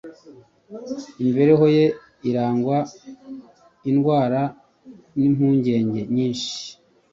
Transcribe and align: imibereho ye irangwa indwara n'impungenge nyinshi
imibereho 1.19 1.65
ye 1.75 1.85
irangwa 2.29 2.77
indwara 3.89 4.41
n'impungenge 5.17 5.99
nyinshi 6.15 6.55